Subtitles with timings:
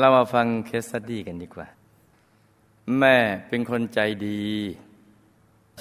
[0.00, 1.66] เรามาฟังเคสสตี้กันดีกว่า
[2.98, 3.16] แม่
[3.48, 4.42] เป็นคนใจดี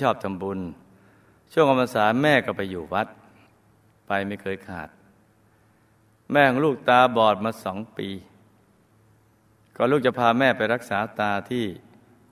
[0.01, 0.59] ชอบทำบุญ
[1.51, 3.07] ช่วงอมษาแม่ก็ไปอยู่วัด
[4.07, 4.89] ไปไม่เคยขาด
[6.31, 8.09] แม่ของลูกตาบอดมาสองปี
[9.75, 11.65] ก็ลูกจะพาแม่ไปรักษาตาที่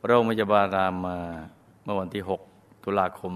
[0.05, 1.17] โรงพยาบาลรามา
[1.83, 3.33] เมื่อวันที่ 6 ตุลาคม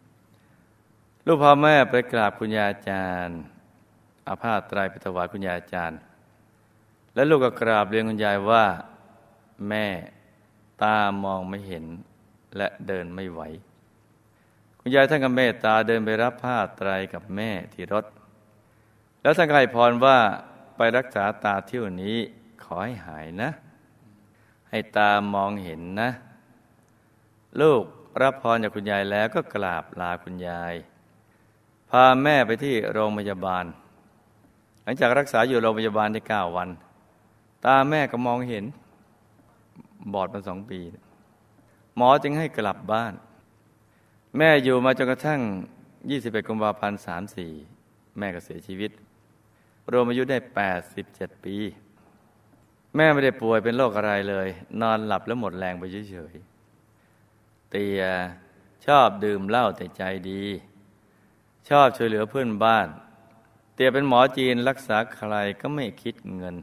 [0.00, 3.38] 2531 ลูกพาแม่ไปกราบคุณยาอาจารย์
[4.28, 6.00] อาภาตไตรไปถวายคุณยายอาจารย์
[7.14, 8.64] และลูกก็กราบเรียนคุณยายว่า
[9.68, 9.86] แม่
[10.82, 11.84] ตามองไม่เห็น
[12.56, 13.40] และเดินไม่ไหว
[14.80, 18.04] คุณยายท่านกับเมตตาเดินไปรับผ้าตรายกับแม่ที่รถ
[19.22, 20.18] แล้วท่านก็ให้พรว่า
[20.76, 22.16] ไปรักษาตาเที่ยวนี้
[22.62, 23.50] ขอให้หายนะ
[24.70, 26.10] ให้ตามองเห็นนะ
[27.60, 27.82] ลูก
[28.22, 30.74] รับพรจากคุณยายแล้วก็กราบลาคุณยาย
[31.90, 33.64] พาแม่ไปที่โรงพยาบาล
[34.90, 36.68] ลังจากรักษาอยู่โรงพยาบาลได้เก้าวัน
[37.64, 38.64] ตาแม่ก็มองเห็น
[40.12, 40.80] บอดมาสองปี
[41.96, 43.14] หมอจึงให้กลับบ้าน
[44.36, 45.40] แม่อยู่มาจนกระทั่ง
[45.94, 47.00] 21กุมภาพันธ์
[47.58, 48.90] 34 แม่ก็เสียชีวิต
[49.92, 50.38] รวมอายุได้
[50.90, 51.56] 87 ปี
[52.96, 54.48] แม่ไม่ได้ป่วยเป็นโรคอะไรเลย
[54.80, 58.02] นอนหลับแล้วหมดแรงไปเฉยๆเตีย
[58.86, 60.42] ชอบดื่มเหล้าแต่ใจดี
[61.68, 62.88] ชอบช่วยเหลือเพื่อนบ้าน
[63.78, 66.56] เตียเป็นหมอจีนรักษาใครก็ไม่คิดเงิน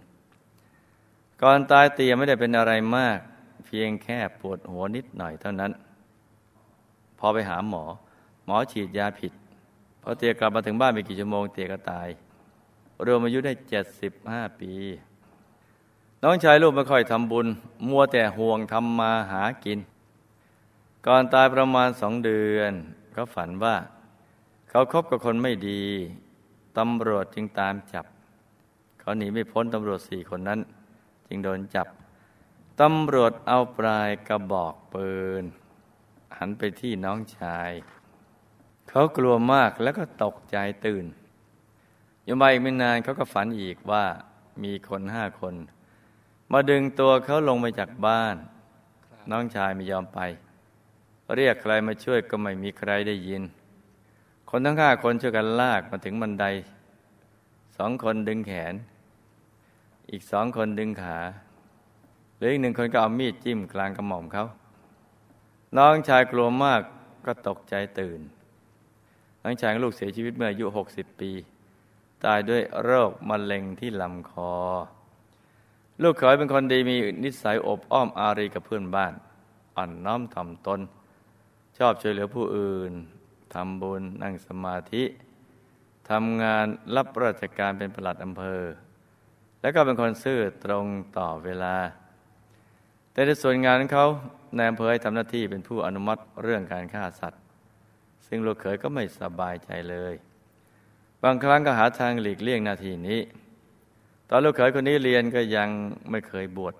[1.42, 3.20] ก่อนตายเตียไม่ได้เป็นอะไรมาก
[3.66, 5.72] เพียงแค่ปวดหัวนิดหน่อยเท่านั้น
[7.20, 7.84] พอไปหาหมอ
[8.46, 9.34] หมอฉีดยาผิด
[10.02, 12.08] พอเตียกลับมาถึงบ้านไม่กี่ชั่วโมงเตียก็ตาย
[13.06, 14.74] รวมอายุได้เจ็ดสิบห้าปี
[16.24, 17.48] น้องชายลูกไม่ค่อยทำบุญ
[17.88, 19.80] มัวแต่ห่วงทำมาหากิน
[21.06, 22.74] ก่อนตายประมาณสองเดือน
[23.12, 23.76] เขาฝันว่า
[24.70, 25.84] เขาคบกับคนไม่ดี
[26.78, 28.06] ตำรวจจึงตามจับ
[29.00, 30.60] เขาหนีไม่พ้นตำรวจสี่คนนั้น
[31.28, 31.88] จึงโดนจับ
[32.82, 35.44] ตำรวจเอาปลายกระบอกปืน
[36.38, 37.72] หันไปที่น้องชาย
[38.90, 41.06] เขากลัวมากแล้วก็ตกใจตื่น
[42.28, 44.06] ยู่มาอีกไม่นานเขาก็ฝันอีกว่า
[44.64, 45.56] มีคนห้าคน
[46.52, 48.36] มาดึงตัวเขาลงมาจากบ้าน
[49.32, 50.20] น้องชายไม่ยอมไป
[51.36, 53.44] เรียกใครมาช่วยก็ไม่มีใครได้ยิน
[54.50, 56.46] คนทั้งห้าคนช่วยกันลากมาถึงบันได
[57.78, 58.74] สองคนดึงแขน
[60.12, 61.18] อีกสองคนดึงขา
[62.38, 64.46] หรืออีกหนึ่งคนก็เอามีดจิ้มกลางกระหม่อมเขา
[65.78, 66.82] น้องชายกลัวมาก
[67.26, 68.20] ก็ตกใจตื่น
[69.44, 71.32] น้องชายลูกเสียชีวิตเมื่ออายุหกสิบปี
[72.26, 74.54] ตายด้วยโรคมะเร็งที่ลำคอ
[76.02, 79.14] ลูกเขยเป็นคนดีมีนิสัยอบอ้อมอารีกับเพื่อนบ้าน
[79.76, 80.80] อ่อนน้อมถ่อมตน
[81.78, 82.94] ชอบช่วยเหลือผู้อื่น
[83.56, 85.04] ทำบุญนั่งสมาธิ
[86.10, 88.62] ทำงานรับราชการเป็นปลัดอำเภอ
[89.62, 90.86] แล้วก็เป็นคนซื่อตรง
[91.18, 91.76] ต่อเวลา
[93.12, 94.08] แต่ในส่วนงานของเขา
[94.56, 97.42] ในอำเภอให้ทำหน้าที่เป็นผู้อนุมัติเรื่องการฆ่าสัตว์
[98.28, 100.14] ซึ่งลูกเขยก็ไม่สบายใจเลย
[101.24, 103.20] บางครั้งก็หาทางหลีกเลี่ยงหน้าที่นี้
[104.30, 105.70] ตอนลูกเขยคนนี้เรียนก็ยัง
[106.12, 106.76] ไม่เคยบวช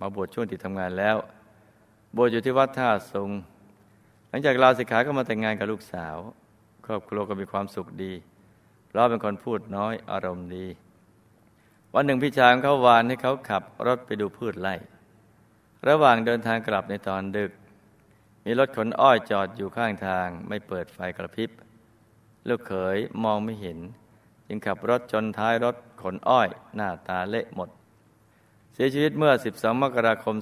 [0.00, 1.16] มาบวชช่วงที่ทำงานแล้ว
[2.16, 3.28] บวชอยู่ที่วัดท่าทรง
[4.36, 6.16] ลังจากลาสิกขาก็มาแต่งงานกับลูกสาว
[6.86, 8.12] ครอบครัวก็มีความสุขดี
[8.92, 10.66] เราเป็นคนพูดน้อยอารมณ์ดี
[11.94, 14.74] วันหนึ่งพี่ชายของเขาวานให้เขาขับรถไปดูพืชไร่
[15.88, 17.52] ระหว่างเดินทางกลับในตอนดึก
[18.44, 21.50] มีรถขนอ้อยจอดอยู่ข้างทาง ไม่เปิดไฟกระพริบ
[22.48, 23.78] ลูกเขยมองไม่เห็น
[24.46, 27.68] จึงขับรถชนท้ายรถขนอ้อย หน้าตาเละหมด
[28.74, 30.36] เสียชีวิตเมื่อ 12 มกราคม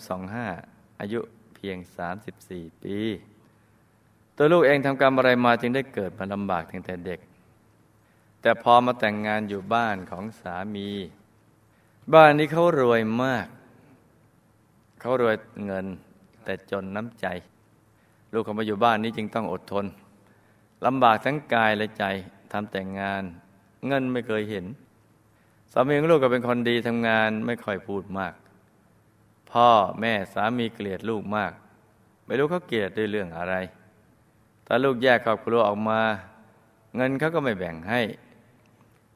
[0.49, 1.21] 25 อายุ
[1.55, 1.77] เพียง
[2.31, 2.99] 34 ปี
[4.37, 7.21] ตัวลูกเองทำกรรมอะไรมาจึงได้เกิดมาลำบากตั้งแต่เด็ก
[8.43, 10.89] แต่พอมาแต่งงานอยู่บ้านของสามี
[12.15, 13.47] บ้านนี้เขารวยมาก
[15.01, 15.87] เขารวยเงิน
[16.45, 17.27] แต่จนน้ำใจ
[18.33, 19.87] ลูกเขามาอยู่บ้านนี้จึงต้องอดทน
[20.87, 22.05] ลำบากทั้งกายและใจ
[22.53, 23.23] ทำแต่งงาน
[23.87, 24.65] เงินไม่เคยเห็น
[25.73, 28.35] สามีของลูกก็เป็นคนดีทำงานไม่ค่อยพูดมาก
[29.51, 29.69] พ่อ
[30.01, 31.53] แม่สามีเกลียดลูกมาก
[32.27, 33.55] ไม่รู้เขาเกลียดด้วยเรื่องอะไร
[34.75, 36.01] ถ้าลูกแยกครอบครัวออกมา
[36.97, 38.01] เงินเขาก็ไม่แบ่งให้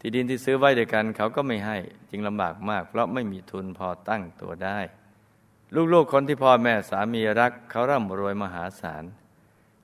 [0.00, 1.76] ที่ดินที่ซื้อไว้ด้วยกันเขาก็ไม่ให้
[2.11, 4.79] จึงลำบากมาก เพราะไม่มีทุนพอตั้งตัวได้
[5.93, 9.05] ลูกๆคนที่พ่อแม่สามีรักเขาร่ำรวยมหาศาล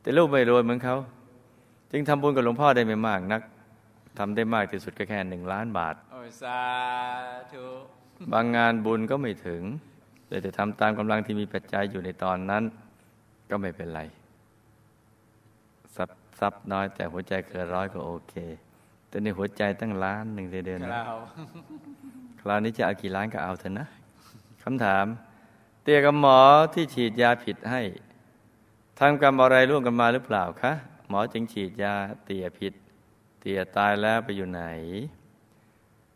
[0.00, 0.96] แต่ลูกไม่รวยเหมือนเขา
[1.90, 3.42] จึงทำบุญกับหลวงพ่อได้ไม่มากนัก
[4.18, 6.60] ทำได้มากที่สุดก็แค่หนึ่งล้านบาทโอ้สา
[7.52, 7.64] ธุ
[8.32, 9.62] บางงานบุญก็ไม่ถึง
[10.28, 12.62] แต่จะทำตามกำลังที่มีปัจจัยอยู่ในตอนนั้น
[13.52, 14.02] ก็ไม่เป็นไร
[16.38, 18.34] ทรัพย์ทรัพย์น้อยแต่หัวใจเกินร้อยก็โอเค
[19.08, 20.80] แต่ในหัวใจตั้งล้านหนึ่งเดือน
[22.40, 23.86] คราวนี้จะเอากี่ล้านก็เอาเถอะนะ
[24.62, 25.06] คำถาม
[25.82, 26.38] เตียกับหมอ
[26.74, 27.82] ที่ฉีดยาผิดให้
[28.98, 30.72] ทำกรรมอะไรร่วมกันมาหรือเปล่าคะ
[31.08, 31.94] หมอจึงฉีดยา
[32.24, 32.74] เตียผิด
[33.40, 34.62] เตียตายแล้วไปอยู่ไหน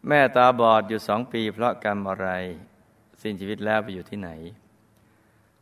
[0.07, 2.29] แม่ตาบอดอยู่สองปี เพราะกรรมอะไร
[3.21, 4.31] สิ้นชีวิตแล้วไปอยู่ที่ไหน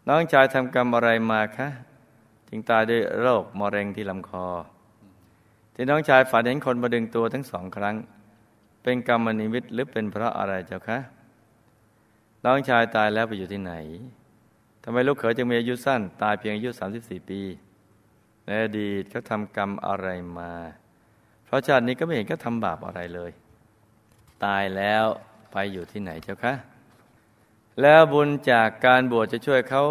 [0.08, 1.68] น้องชายทำกรรมอะไรมาคะ
[2.48, 4.46] จึงตายด้วยโรคมะเร็งที่ลำคอ
[5.74, 7.96] ที่น้องชายฝันเห็นคนมาดึงตัวทั้งสองครั้ง
[8.82, 10.98] เป็นกรรมนิมิตหรือเป็นเพราะอะไรเจ้าคะ
[12.44, 13.74] น้องชายตายแล้วไปอยู่ที่ไหน
[14.84, 16.70] ทำไมลูกเขยจึงมีอายุสั้น ตายเพียงอายุ
[17.00, 17.40] 34 ปี
[18.44, 20.08] ในอดีตเขาทำกรรมอะไร
[20.38, 20.52] มา
[21.44, 23.30] เพราะชาตินี้ก็ไม่เห็นเขาทำบาปอะไรเลย
[24.44, 25.04] ตายแล้ว
[25.52, 26.54] ไปอยู่ที่ไหนเจ้าคะ
[27.82, 29.84] แล้วบุญจากการบวชจะช่วยเขา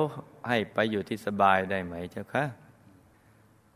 [0.49, 2.45] ให้ไปอยู่ที่สบายได้ไหมเจ้าคะ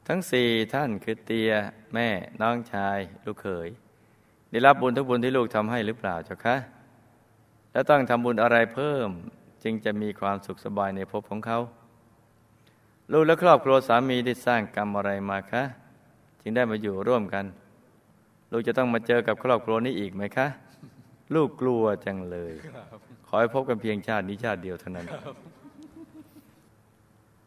[0.08, 1.52] ทั้งสี่ท่านคือเตีย
[1.94, 2.08] แม่
[2.42, 3.70] น้องชาย ลูกเขย
[4.52, 6.56] ได้รับบุญทุกบุญที่ลูกทำให้หรือเปล่าเจ้าคะ
[7.72, 9.10] แล้วต้องทำบุญอะไรเพิ่ม
[9.64, 11.60] จึงจะมีความสุขสบายในภพของเขา
[13.12, 15.64] ลูกและครอบครัวสามีได้สร้างกรรมอะไรมาคะ
[16.42, 17.46] จึงได้มาอยู่ร่วมกัน
[18.52, 20.48] ลูกจะต้องมาเจอกับครอบครัวนี้อีกไหมคะ
[21.36, 22.54] ลูกกลัวจังเลย
[23.28, 25.08] ขอให้พบกันเพียงชาตินี้ชาติเดียวเท่านั้น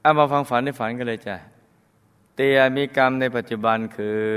[0.02, 1.36] เอามาฟังฝันในฝันกันเลยจ้ะ
[2.36, 4.28] เตียมีกรรมในปัจจุบันคือ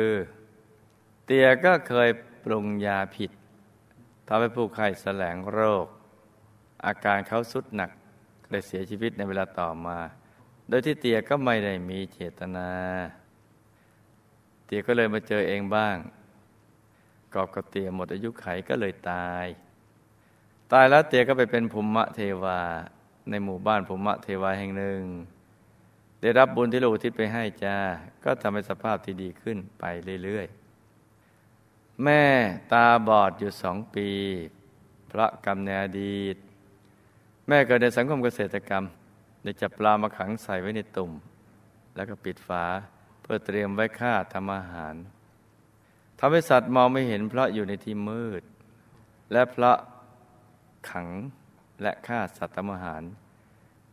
[1.26, 2.10] เตียก็เคย
[2.44, 3.32] ปรุงยาผิด
[4.28, 5.88] ทำให้ผู้ไข้แสลงโรค
[6.86, 7.92] อาการเขาสุดหนัก
[8.50, 9.98] เลยเสียชีวิตในเวลาต่อมา
[10.70, 12.70] โดยที่เตียก็ไม่ได้มีเจตนา
[14.66, 15.96] เตียก็เลยมาเจอเองบ้าง
[17.34, 19.46] กอบกับเตียหมดอายุไขก็เลยตาย
[20.72, 22.60] ตายแล้วเตียก็ไปเป็นภูมิเทวา
[23.30, 25.02] ในหมู่บ้านภูมิเทวาแห่งหนึ่ง
[26.26, 27.78] ได้รับบุญที่เราอุทิศไปให้จ้า
[28.24, 29.84] ก็ทำให้สภาพที่ดีขึ้นไป
[30.24, 32.24] เรื่อยๆ แม่
[32.72, 34.10] ตาบอดอยู่สองปี
[35.12, 36.36] พระกรรมในอดีต
[37.48, 38.84] แม่เกิดในสังคมเกษตรกรรม
[39.44, 41.12] ได้จับปลามาขังใส่ไว้ในตุ่ม
[41.96, 42.66] แล้วก็ปิดฝา
[43.22, 44.96] เพื่อเตรียมไว้ฆ่าทำอาหาร
[46.20, 48.44] ทำให้สัตว์มองไม่เห็นเพราะอยู่ในที่มืด
[49.32, 49.78] และเพราะ
[50.90, 51.08] ขัง
[51.82, 53.04] และฆ่าสัตว์ทำอาหาร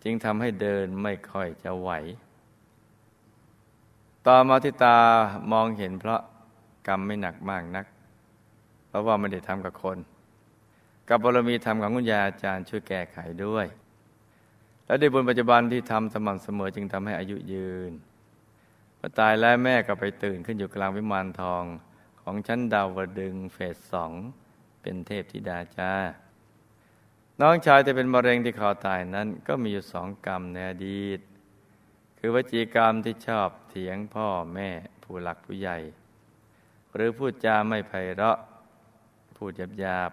[0.03, 1.91] จึงทำให้เดินไม่ค่อยจะไหว
[4.27, 4.97] ต่อมาที่ตา
[5.53, 6.21] มองเห็นเพราะ
[6.89, 7.87] กรรมไม่หนักมากนัก
[8.89, 9.99] เพราะว่าไม่ได้ทำกับคน
[11.09, 13.67] กับบารมีธรรมของคุณยาอาจารย์ช่วยแก้ไขด้วย
[14.87, 17.93] และในบุญปัจจุบันที่ทำสม่ำเสมอจึงทำให้อายุยืน
[18.99, 21.65] พอตายแล้วแม่ก็ไปตื่นขึ้นอยู่กลางวิมานทอง
[22.23, 24.13] ของชั้นดาวดึงเฟสสอง
[24.83, 25.93] เป็นเทพธิดาจ้า
[27.41, 31.21] น้องชายจะเป็นมะเร็งที่คอตายนั้น ก็มีอยู่สองกรรมในอดีต
[32.19, 34.71] คือวจีกรรมที่ชอบเถียงพ่อแม่
[35.03, 35.79] ผู้หลักผู้ใหญ่
[36.95, 38.39] หรือพูดจาไม่ไพเราะ
[39.37, 40.11] พูดหยาบหยาบ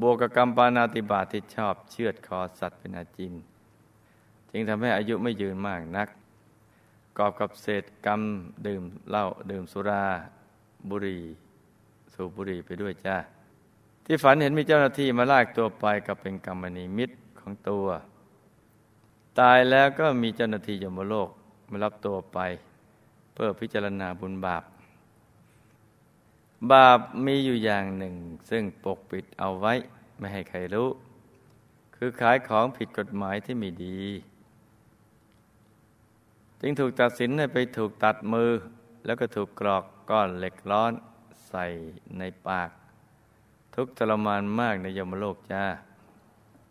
[0.00, 3.34] บวกกับกรรมปานาติบาที่ชอบเชือดคอสัตว์เป็นอาจิน
[4.50, 6.08] จึงทำให้อายุไม่ยืนมากนัก
[7.18, 8.20] กอบกับเศษกรรม
[8.66, 10.04] ดื่มเหล้าดื่มสุรา
[10.88, 11.22] บุหรี่
[12.12, 13.16] สูบบุหรี่ไปด้วยจ้า
[14.04, 17.86] ที่ฝันเห็นมีเจ้าหน้าที่มาลากตัวไปกับเป็นกรรมนิมิตของตัว
[19.40, 21.28] ตายแล้วก็มีเจ้าหน้าที่ยมโลก
[21.70, 22.38] มารับตัวไป
[23.32, 24.64] เพื่อพิจารณาบุญบาป
[26.72, 28.14] บาปมีอยู่อย่างหนึ่ง
[28.50, 29.72] ซึ่งปกปิดเอาไว้
[30.18, 30.88] ไม่ให้ใครรู้
[31.96, 34.00] คือขายของผิดกฎหมายที่ไม่ดี
[36.60, 38.50] จึงถูกตัดสินให้ไปถูกตัดมือ
[39.04, 40.92] แล้วก็ถูกกรอกก้อนเหล็กร้อน
[41.48, 41.64] ใส่
[42.18, 42.70] ในปาก
[43.74, 45.64] ทุกทรมานมากในยมโลกจ้า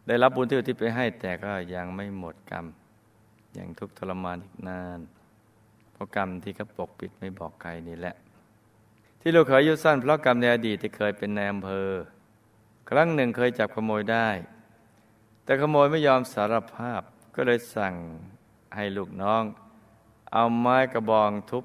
[0.08, 2.66] ได้รับบุญที่อุทิศไปให้แต่ก็ยังไม่หมดกรรม
[3.58, 5.00] ยังทุกทรมานอีกนาน
[5.92, 8.16] เพราะกรรมที่เขาปกปิดไม่บอกใครนี่แหละ
[9.22, 11.90] ที่ลูกเคยอยุสั้นเพราะกรรมในอดีตที่เคยเป็นในอำเภอ
[12.90, 14.30] ครั้งหนึ่งเคยจับขโมยได้
[15.44, 17.02] แต่ขโมยไม่ยอมสารภาพ
[17.36, 17.96] ก็เลยสั่ง
[18.76, 19.44] ให้ลูกน้อง
[20.34, 21.64] เอาไม้กระบองทุบ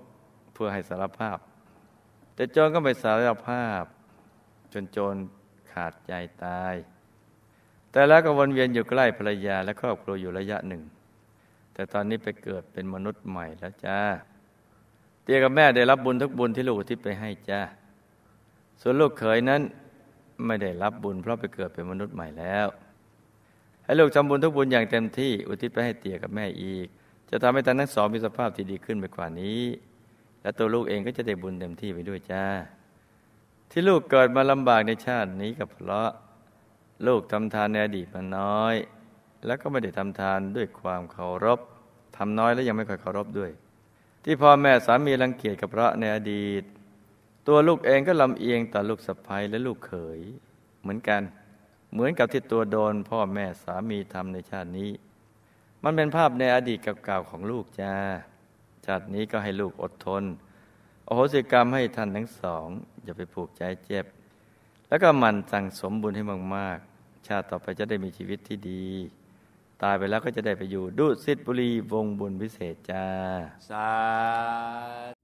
[0.53, 1.39] เพื่อให้สารภาพ
[2.35, 3.83] แต่โจรก็ไม่สารภาพ
[4.83, 5.15] นโจร
[5.73, 6.13] ขาดใจ
[6.45, 6.75] ตาย
[7.91, 10.83] แต่แล้วก็วนเวียนอยู่ใกล้ภรรยาและครอบครัวอยู่ระยะหนึ่ง
[11.75, 13.99] แต่ตอนนี้ไปเกิดเป็นมนุษย์ใหม่แล้วจ้า
[15.23, 17.61] เตียกับแม่ได้รับบุญทุกบุญที่ลูกที่ไปให้จ้า
[18.81, 19.63] ส่วนลูกเขยนั้น
[20.47, 22.67] ไม่ได้รับบุญเพราะไปเกิดเป็นมนุษย์ใหม่แล้ว
[23.85, 26.87] ให้ลูกทำบุญทุกบุญอย่างเต็มที่อุทิศไปให้เตียกับแม่อีก
[27.31, 29.63] จะทำให้ท่านทั้งสองมีสภาพที่ดีขึ้นไปกว่านี้
[30.43, 32.45] และตัวลูกเองก็จะได้บุญเต็มที่ไปด้วยจ้า
[33.71, 36.11] ที่ลูกเกิดมาลำบากในชาตินี้ก็เพราะ
[37.07, 38.75] ลูกทำทานในอดีตมาน้อย
[39.47, 41.61] แล้วก็ไม่ได้ทำทานด้วยความเคารพ
[42.17, 43.51] ทำน้อยแล้วยังไม่ค่อยเคารพด้วย
[44.25, 46.63] ที่พ่อแม่สามีรังเกียจกับพระในอดีต
[47.49, 50.21] ตัวลูกเองก็ลำเอียงต่อลูกสะใภ้และลูกเขย
[50.81, 51.23] เหมือนกัน
[51.93, 54.91] เหมือนกับที่ตัวโดนพ่อแม่สามีทำในชาตินี้
[55.85, 57.95] มันเป็นภาพในอดีตเก่าๆของลูกจ้า
[58.87, 60.23] ชาตินี้ก็ให้ลูกอดทน
[61.09, 62.67] โอโหสิกรรมให้ท่านทั้งสอง
[63.05, 64.05] อย่าไปผูกใจเจ็บ
[64.89, 66.23] แล้วก็มันสั่งสมบุญให้
[66.57, 68.87] มากๆ ชาติต่อไปจะได้มีชีวิตที่ดี
[69.83, 73.07] ตายไปแล้วก็จะได้ไปอยู่ดุสิตบุรีวงบุญพิเศษจ้า
[73.69, 75.16] สา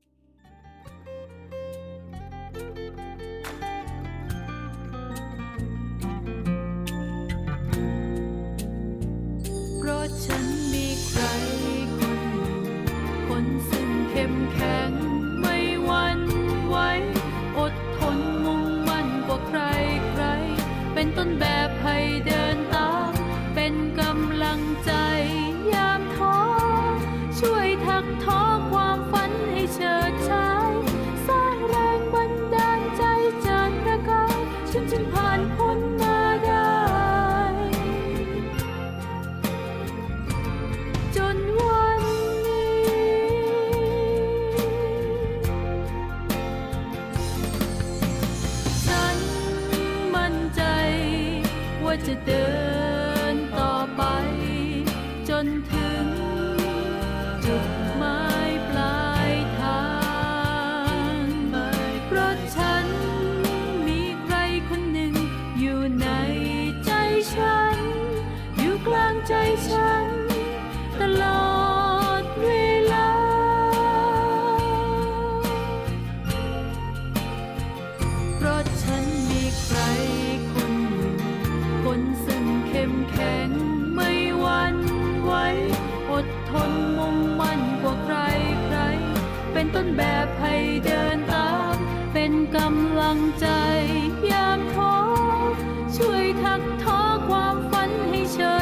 [69.28, 69.34] ใจ
[69.68, 70.06] ฉัน
[71.00, 71.52] ตลอ
[72.22, 72.48] ดเว
[72.92, 73.10] ลา
[78.36, 79.78] เพราะฉันมีใคร
[80.52, 81.18] คนหนึ่ง
[81.84, 83.48] คนซึ่งเข้มแข็ง
[83.94, 84.10] ไม่
[84.40, 84.76] หวั่น
[85.24, 85.32] ไหว
[86.10, 88.16] อดทนมุ่งมั่นกว่าใคร
[88.64, 88.78] ใคร
[89.52, 91.76] เป็นต้นแบบให้เดินตาม
[92.12, 93.48] เป็นกำลังใจ
[94.30, 94.94] ยามท้อ
[95.96, 98.54] ช่วยทักท้อความฝันให้เฉิ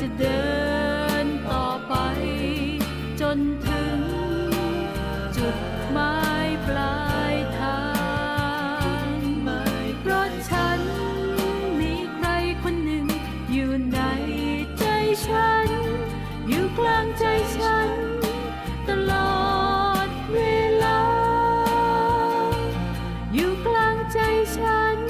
[0.00, 0.48] จะเดิ
[1.24, 1.94] นต่อไป
[3.20, 4.00] จนถึง
[5.36, 5.56] จุด
[5.92, 7.82] หมายปลายทา
[9.04, 9.08] ง
[10.00, 10.80] เพราะฉัน
[11.80, 12.28] มีใคร
[12.62, 13.06] คนหนึ่ง
[13.52, 14.00] อยู่ใน
[14.78, 14.84] ใจ
[15.26, 15.68] ฉัน
[16.48, 17.24] อยู่กลางใจ
[17.56, 17.90] ฉัน
[18.88, 19.38] ตลอ
[20.06, 20.38] ดเว
[20.84, 21.02] ลา
[23.34, 24.18] อยู่กลางใจ
[24.56, 25.07] ฉัน